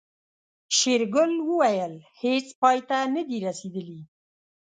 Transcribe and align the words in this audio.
شېرګل 0.77 1.31
وويل 1.49 1.93
هيڅ 2.21 2.45
پای 2.61 2.77
ته 2.89 2.97
نه 3.15 3.21
دي 3.27 3.37
رسېدلي. 3.47 3.99